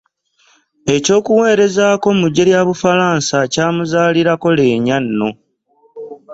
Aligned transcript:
Eky’okuweerezaako 0.95 2.07
mu 2.19 2.27
ggye 2.29 2.43
lya 2.49 2.61
Bufalansa 2.67 3.37
kyamuzaalirako 3.53 4.47
leenya 4.57 4.97
nno. 5.03 5.29